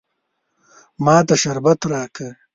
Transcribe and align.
ما 1.05 1.17
ته 1.27 1.35
شربت 1.41 1.79
راکه. 1.91 2.27